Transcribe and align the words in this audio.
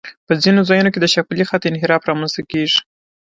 په 0.27 0.33
ځینو 0.43 0.61
ځایونو 0.69 0.89
کې 0.93 0.99
د 1.01 1.05
شاقولي 1.13 1.45
خط 1.49 1.63
انحراف 1.67 2.03
رامنځته 2.09 2.41
کیږي 2.51 2.79